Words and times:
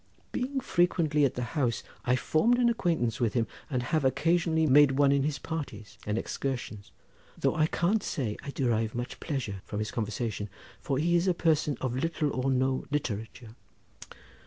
Being 0.31 0.61
frequently 0.61 1.25
at 1.25 1.35
the 1.35 1.43
house 1.53 1.83
I 2.05 2.15
formed 2.15 2.57
an 2.57 2.69
acquaintance 2.69 3.19
with 3.19 3.35
him, 3.35 3.45
and 3.69 3.83
have 3.83 4.03
occasionally 4.03 4.65
made 4.65 4.93
one 4.93 5.11
in 5.11 5.21
his 5.21 5.37
parties 5.37 5.99
and 6.07 6.17
excursions, 6.17 6.89
though 7.37 7.53
I 7.55 7.67
can't 7.67 8.01
say 8.01 8.35
I 8.41 8.49
derive 8.49 8.95
much 8.95 9.19
pleasure 9.19 9.61
from 9.63 9.77
his 9.77 9.91
conversation, 9.91 10.49
for 10.81 10.97
he 10.97 11.15
is 11.15 11.27
a 11.27 11.35
person 11.35 11.77
of 11.81 11.95
little 11.95 12.31
or 12.31 12.49
no 12.49 12.85
literature." 12.89 13.55